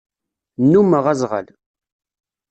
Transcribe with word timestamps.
Nnumeɣ 0.63 1.05
azɣal. 1.13 1.47